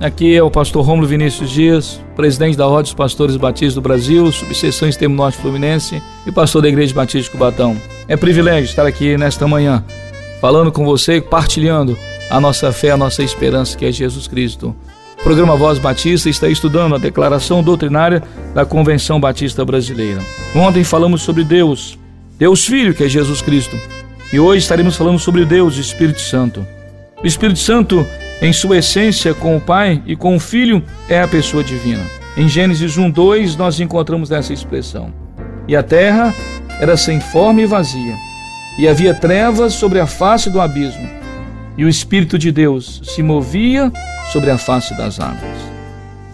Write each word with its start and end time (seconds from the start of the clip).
Aqui 0.00 0.34
é 0.34 0.42
o 0.42 0.50
pastor 0.50 0.84
Rômulo 0.84 1.06
Vinícius 1.06 1.50
Dias, 1.50 2.00
presidente 2.16 2.58
da 2.58 2.66
Ordem 2.66 2.82
dos 2.82 2.94
Pastores 2.94 3.36
Batistas 3.36 3.74
do 3.74 3.80
Brasil, 3.80 4.30
subseção 4.32 4.88
Extremo 4.88 5.14
Norte 5.14 5.38
Fluminense 5.38 6.02
e 6.26 6.32
pastor 6.32 6.62
da 6.62 6.68
Igreja 6.68 6.94
Batista 6.94 7.22
de 7.22 7.30
Cubatão. 7.30 7.76
É 8.08 8.16
privilégio 8.16 8.64
estar 8.64 8.84
aqui 8.84 9.16
nesta 9.16 9.46
manhã, 9.46 9.84
falando 10.40 10.70
com 10.72 10.84
você, 10.84 11.20
partilhando 11.20 11.96
a 12.28 12.40
nossa 12.40 12.70
fé, 12.72 12.90
a 12.90 12.96
nossa 12.96 13.22
esperança, 13.22 13.78
que 13.78 13.86
é 13.86 13.92
Jesus 13.92 14.26
Cristo. 14.26 14.74
O 15.18 15.22
programa 15.22 15.56
Voz 15.56 15.78
Batista 15.78 16.28
está 16.28 16.48
estudando 16.48 16.96
a 16.96 16.98
declaração 16.98 17.62
doutrinária 17.62 18.22
da 18.52 18.66
Convenção 18.66 19.20
Batista 19.20 19.64
Brasileira. 19.64 20.20
Ontem 20.54 20.84
falamos 20.84 21.22
sobre 21.22 21.44
Deus, 21.44 21.98
Deus 22.36 22.66
Filho, 22.66 22.92
que 22.92 23.04
é 23.04 23.08
Jesus 23.08 23.40
Cristo, 23.40 23.78
e 24.32 24.40
hoje 24.40 24.58
estaremos 24.58 24.96
falando 24.96 25.18
sobre 25.18 25.44
Deus, 25.44 25.78
Espírito 25.78 26.20
Santo. 26.20 26.66
O 27.22 27.26
Espírito 27.26 27.60
Santo 27.60 28.04
em 28.42 28.52
sua 28.52 28.78
essência 28.78 29.32
com 29.34 29.56
o 29.56 29.60
Pai 29.60 30.02
e 30.06 30.16
com 30.16 30.36
o 30.36 30.40
Filho, 30.40 30.82
é 31.08 31.20
a 31.20 31.28
pessoa 31.28 31.62
divina. 31.62 32.02
Em 32.36 32.48
Gênesis 32.48 32.98
1, 32.98 33.10
2, 33.10 33.56
nós 33.56 33.78
encontramos 33.80 34.30
essa 34.30 34.52
expressão. 34.52 35.12
E 35.68 35.76
a 35.76 35.82
terra 35.82 36.34
era 36.80 36.96
sem 36.96 37.20
forma 37.20 37.62
e 37.62 37.66
vazia, 37.66 38.14
e 38.78 38.88
havia 38.88 39.14
trevas 39.14 39.74
sobre 39.74 40.00
a 40.00 40.06
face 40.06 40.50
do 40.50 40.60
abismo, 40.60 41.08
e 41.76 41.84
o 41.84 41.88
Espírito 41.88 42.38
de 42.38 42.50
Deus 42.50 43.00
se 43.04 43.22
movia 43.22 43.92
sobre 44.32 44.50
a 44.50 44.58
face 44.58 44.96
das 44.96 45.20
águas. 45.20 45.74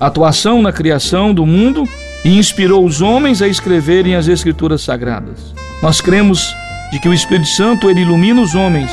Atuação 0.00 0.62
na 0.62 0.72
criação 0.72 1.34
do 1.34 1.44
mundo 1.44 1.86
e 2.24 2.38
inspirou 2.38 2.84
os 2.84 3.02
homens 3.02 3.42
a 3.42 3.48
escreverem 3.48 4.14
as 4.14 4.28
Escrituras 4.28 4.82
Sagradas. 4.82 5.54
Nós 5.82 6.00
cremos 6.00 6.54
de 6.90 6.98
que 6.98 7.08
o 7.08 7.14
Espírito 7.14 7.48
Santo 7.48 7.88
ele 7.88 8.00
ilumina 8.00 8.40
os 8.40 8.54
homens 8.54 8.90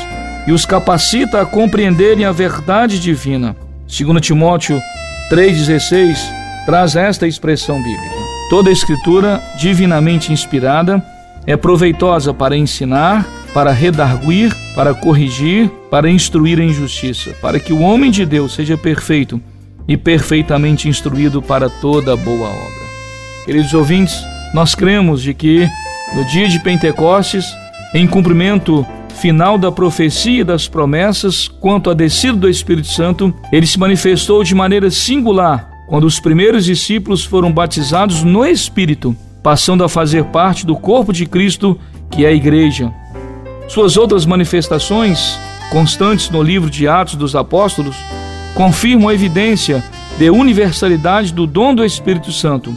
e 0.48 0.52
os 0.54 0.66
capacita 0.66 1.42
a 1.42 1.46
compreenderem 1.46 2.24
a 2.24 2.32
verdade 2.32 3.00
divina. 3.00 3.56
Segundo 3.86 4.22
Timóteo 4.22 4.82
3,16 5.30 6.18
traz 6.66 6.96
esta 6.96 7.28
expressão 7.28 7.82
bíblica. 7.84 8.16
Toda 8.50 8.72
escritura 8.72 9.44
divinamente 9.60 10.32
inspirada 10.32 11.04
é 11.46 11.58
proveitosa 11.58 12.34
para 12.34 12.56
ensinar, 12.56 13.28
para 13.54 13.72
redarguir, 13.72 14.56
para 14.74 14.94
corrigir, 14.94 15.70
para 15.92 16.10
instruir 16.10 16.60
em 16.60 16.74
justiça, 16.74 17.32
para 17.42 17.60
que 17.60 17.74
o 17.74 17.82
homem 17.82 18.10
de 18.10 18.26
Deus 18.26 18.54
seja 18.54 18.78
perfeito 18.78 19.42
e 19.88 19.98
perfeitamente 19.98 20.88
instruído 20.88 21.42
para 21.42 21.70
toda 21.70 22.16
boa 22.16 22.50
obra. 22.50 22.88
Queridos 23.46 23.74
ouvintes, 23.74 24.22
nós 24.54 24.76
cremos 24.76 25.22
de 25.22 25.34
que 25.34 25.68
no 26.14 26.24
dia 26.26 26.48
de 26.48 26.60
Pentecostes, 26.60 27.46
em 27.94 28.08
cumprimento 28.08 28.86
final 29.18 29.58
da 29.58 29.72
profecia 29.72 30.42
e 30.42 30.44
das 30.44 30.68
promessas 30.68 31.48
quanto 31.48 31.90
à 31.90 31.94
descida 31.94 32.38
do 32.38 32.48
Espírito 32.48 32.88
Santo, 32.88 33.34
ele 33.52 33.66
se 33.66 33.80
manifestou 33.80 34.44
de 34.44 34.54
maneira 34.54 34.92
singular 34.92 35.70
quando 35.88 36.04
os 36.04 36.20
primeiros 36.20 36.66
discípulos 36.66 37.26
foram 37.26 37.52
batizados 37.52 38.24
no 38.24 38.46
Espírito, 38.46 39.16
passando 39.42 39.84
a 39.84 39.90
fazer 39.90 40.26
parte 40.26 40.66
do 40.66 40.76
corpo 40.76 41.12
de 41.12 41.26
Cristo, 41.26 41.80
que 42.12 42.26
é 42.26 42.30
a 42.30 42.34
Igreja. 42.34 42.94
Suas 43.68 43.98
outras 43.98 44.26
manifestações, 44.26 45.38
constantes 45.72 46.30
no 46.30 46.44
livro 46.44 46.70
de 46.70 46.88
Atos 46.88 47.16
dos 47.16 47.36
Apóstolos, 47.36 47.96
confirmam 48.54 49.10
a 49.10 49.14
evidência 49.14 49.84
de 50.18 50.30
universalidade 50.30 51.34
do 51.34 51.48
dom 51.48 51.74
do 51.74 51.84
Espírito 51.84 52.32
Santo 52.32 52.76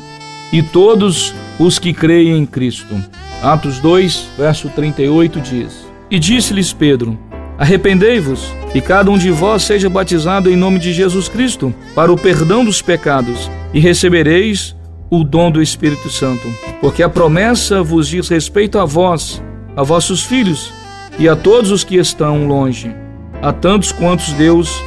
e 0.52 0.62
todos 0.62 1.34
os 1.58 1.78
que 1.78 1.92
creem 1.92 2.38
em 2.38 2.46
Cristo. 2.46 2.94
Atos 3.42 3.78
2, 3.78 4.28
verso 4.38 4.68
38 4.68 5.40
diz: 5.40 5.89
e 6.10 6.18
disse-lhes 6.18 6.72
Pedro: 6.72 7.18
Arrependei-vos, 7.58 8.52
e 8.74 8.80
cada 8.80 9.10
um 9.10 9.18
de 9.18 9.30
vós 9.30 9.62
seja 9.62 9.88
batizado 9.88 10.50
em 10.50 10.56
nome 10.56 10.78
de 10.78 10.92
Jesus 10.92 11.28
Cristo, 11.28 11.74
para 11.94 12.12
o 12.12 12.16
perdão 12.16 12.64
dos 12.64 12.82
pecados, 12.82 13.50
e 13.72 13.78
recebereis 13.78 14.74
o 15.10 15.22
dom 15.22 15.50
do 15.50 15.62
Espírito 15.62 16.08
Santo. 16.08 16.48
Porque 16.80 17.02
a 17.02 17.08
promessa 17.08 17.82
vos 17.82 18.08
diz 18.08 18.28
respeito 18.28 18.78
a 18.78 18.84
vós, 18.84 19.42
a 19.76 19.82
vossos 19.82 20.24
filhos 20.24 20.72
e 21.18 21.28
a 21.28 21.36
todos 21.36 21.70
os 21.70 21.84
que 21.84 21.96
estão 21.96 22.46
longe, 22.46 22.94
a 23.42 23.52
tantos 23.52 23.92
quantos 23.92 24.32
Deus, 24.32 24.82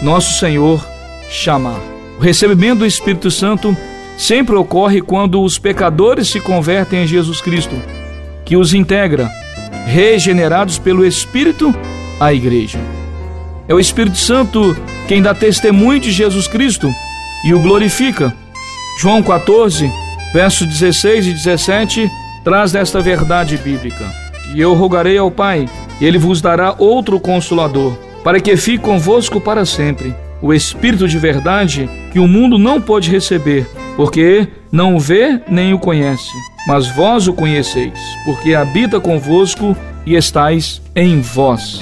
nosso 0.00 0.38
Senhor, 0.38 0.84
chamar. 1.28 1.80
O 2.18 2.22
recebimento 2.22 2.80
do 2.80 2.86
Espírito 2.86 3.30
Santo 3.30 3.76
sempre 4.16 4.54
ocorre 4.54 5.00
quando 5.00 5.42
os 5.42 5.58
pecadores 5.58 6.28
se 6.28 6.40
convertem 6.40 7.02
em 7.02 7.06
Jesus 7.06 7.40
Cristo, 7.40 7.74
que 8.44 8.56
os 8.56 8.74
integra 8.74 9.30
regenerados 9.86 10.78
pelo 10.78 11.04
Espírito 11.04 11.74
à 12.18 12.32
igreja. 12.32 12.78
É 13.68 13.74
o 13.74 13.80
Espírito 13.80 14.16
Santo 14.16 14.76
quem 15.06 15.22
dá 15.22 15.34
testemunho 15.34 16.00
de 16.00 16.10
Jesus 16.10 16.46
Cristo 16.48 16.92
e 17.44 17.54
o 17.54 17.60
glorifica. 17.60 18.34
João 19.00 19.22
14, 19.22 19.90
versos 20.32 20.66
16 20.66 21.26
e 21.26 21.32
17, 21.32 22.10
traz 22.44 22.74
esta 22.74 23.00
verdade 23.00 23.56
bíblica. 23.56 24.04
E 24.54 24.60
eu 24.60 24.74
rogarei 24.74 25.16
ao 25.16 25.30
Pai, 25.30 25.68
e 26.00 26.04
ele 26.04 26.18
vos 26.18 26.40
dará 26.40 26.74
outro 26.78 27.18
consolador, 27.20 27.96
para 28.24 28.40
que 28.40 28.56
fique 28.56 28.84
convosco 28.84 29.40
para 29.40 29.64
sempre, 29.64 30.14
o 30.42 30.52
Espírito 30.52 31.06
de 31.06 31.18
verdade 31.18 31.88
que 32.12 32.18
o 32.18 32.26
mundo 32.26 32.58
não 32.58 32.80
pode 32.80 33.10
receber, 33.10 33.66
porque 34.00 34.48
não 34.72 34.96
o 34.96 34.98
vê 34.98 35.42
nem 35.46 35.74
o 35.74 35.78
conhece 35.78 36.30
mas 36.66 36.88
vós 36.88 37.26
o 37.26 37.32
conheceis, 37.32 37.98
porque 38.24 38.54
habita 38.54 39.00
convosco 39.00 39.76
e 40.06 40.14
estais 40.14 40.80
em 40.94 41.20
vós. 41.20 41.80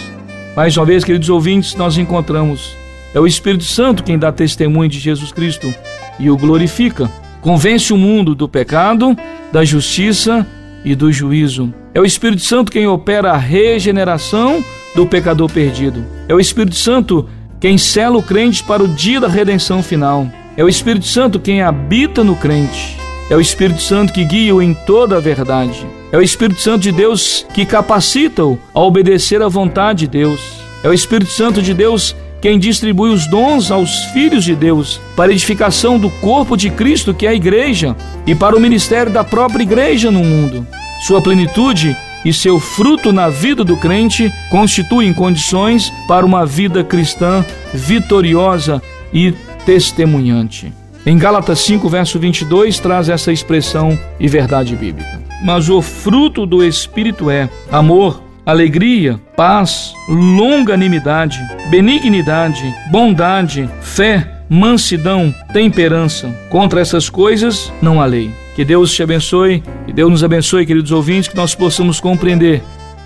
Mais 0.56 0.76
uma 0.76 0.86
vez, 0.86 1.04
queridos 1.04 1.28
ouvintes, 1.28 1.74
nós 1.74 1.96
encontramos. 1.98 2.76
É 3.14 3.20
o 3.20 3.26
Espírito 3.26 3.64
Santo 3.64 4.02
quem 4.02 4.18
dá 4.18 4.30
testemunho 4.32 4.88
de 4.88 4.98
Jesus 4.98 5.32
Cristo 5.32 5.72
e 6.18 6.30
o 6.30 6.36
glorifica. 6.36 7.10
Convence 7.40 7.92
o 7.92 7.96
mundo 7.96 8.34
do 8.34 8.48
pecado, 8.48 9.16
da 9.52 9.64
justiça 9.64 10.46
e 10.84 10.94
do 10.94 11.10
juízo. 11.12 11.72
É 11.94 12.00
o 12.00 12.04
Espírito 12.04 12.42
Santo 12.42 12.72
quem 12.72 12.86
opera 12.86 13.32
a 13.32 13.36
regeneração 13.36 14.64
do 14.94 15.06
pecador 15.06 15.50
perdido. 15.50 16.04
É 16.28 16.34
o 16.34 16.40
Espírito 16.40 16.76
Santo 16.76 17.28
quem 17.60 17.78
sela 17.78 18.18
o 18.18 18.22
crente 18.22 18.62
para 18.62 18.82
o 18.82 18.88
dia 18.88 19.20
da 19.20 19.28
redenção 19.28 19.82
final. 19.82 20.26
É 20.58 20.64
o 20.64 20.68
Espírito 20.68 21.06
Santo 21.06 21.38
quem 21.38 21.62
habita 21.62 22.24
no 22.24 22.34
crente. 22.34 22.96
É 23.30 23.36
o 23.36 23.40
Espírito 23.40 23.80
Santo 23.80 24.12
que 24.12 24.24
guia-o 24.24 24.60
em 24.60 24.74
toda 24.74 25.16
a 25.16 25.20
verdade. 25.20 25.86
É 26.10 26.18
o 26.18 26.20
Espírito 26.20 26.60
Santo 26.60 26.80
de 26.80 26.90
Deus 26.90 27.46
que 27.54 27.64
capacita-o 27.64 28.58
a 28.74 28.80
obedecer 28.80 29.40
à 29.40 29.46
vontade 29.46 30.00
de 30.00 30.08
Deus. 30.08 30.40
É 30.82 30.88
o 30.88 30.92
Espírito 30.92 31.30
Santo 31.30 31.62
de 31.62 31.72
Deus 31.72 32.16
quem 32.40 32.58
distribui 32.58 33.10
os 33.10 33.28
dons 33.28 33.70
aos 33.70 34.06
filhos 34.06 34.42
de 34.42 34.56
Deus 34.56 35.00
para 35.14 35.30
edificação 35.30 35.96
do 35.96 36.10
corpo 36.10 36.56
de 36.56 36.70
Cristo, 36.70 37.14
que 37.14 37.24
é 37.24 37.30
a 37.30 37.34
igreja, 37.34 37.94
e 38.26 38.34
para 38.34 38.56
o 38.56 38.60
ministério 38.60 39.12
da 39.12 39.22
própria 39.22 39.62
igreja 39.62 40.10
no 40.10 40.24
mundo. 40.24 40.66
Sua 41.06 41.22
plenitude 41.22 41.96
e 42.24 42.32
seu 42.32 42.58
fruto 42.58 43.12
na 43.12 43.28
vida 43.28 43.62
do 43.62 43.76
crente 43.76 44.28
constituem 44.50 45.14
condições 45.14 45.92
para 46.08 46.26
uma 46.26 46.44
vida 46.44 46.82
cristã 46.82 47.44
vitoriosa 47.72 48.82
e 49.14 49.32
testemunhante. 49.68 50.72
Em 51.04 51.18
Gálatas 51.18 51.58
5, 51.58 51.86
verso 51.90 52.18
22, 52.18 52.78
traz 52.78 53.10
essa 53.10 53.30
expressão 53.30 53.98
e 54.18 54.26
verdade 54.26 54.74
bíblica. 54.74 55.20
Mas 55.44 55.68
o 55.68 55.82
fruto 55.82 56.46
do 56.46 56.64
Espírito 56.64 57.28
é 57.28 57.50
amor, 57.70 58.22
alegria, 58.46 59.20
paz, 59.36 59.92
longanimidade, 60.08 61.38
benignidade, 61.68 62.74
bondade, 62.90 63.68
fé, 63.82 64.40
mansidão, 64.48 65.34
temperança. 65.52 66.34
Contra 66.48 66.80
essas 66.80 67.10
coisas 67.10 67.70
não 67.82 68.00
há 68.00 68.06
lei. 68.06 68.30
Que 68.56 68.64
Deus 68.64 68.90
te 68.94 69.02
abençoe, 69.02 69.62
que 69.84 69.92
Deus 69.92 70.10
nos 70.10 70.24
abençoe, 70.24 70.64
queridos 70.64 70.92
ouvintes, 70.92 71.28
que 71.28 71.36
nós 71.36 71.54
possamos 71.54 72.00
compreender 72.00 72.62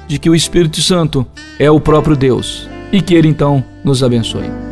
de 0.06 0.16
que 0.16 0.31
o 0.31 0.34
Espírito 0.34 0.81
Santo 0.81 1.26
é 1.58 1.69
o 1.69 1.81
próprio 1.81 2.14
Deus 2.14 2.69
e 2.92 3.02
que 3.02 3.16
Ele 3.16 3.26
então 3.26 3.64
nos 3.84 4.04
abençoe. 4.04 4.71